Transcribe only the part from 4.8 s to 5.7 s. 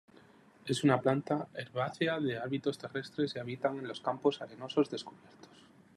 descubiertos.